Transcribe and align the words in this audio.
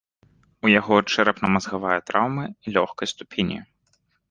У 0.67 0.71
яго 0.79 0.95
чэрапна-мазгавая 1.15 1.99
траўмы 2.09 2.49
лёгкай 2.79 3.07
ступені. 3.15 3.63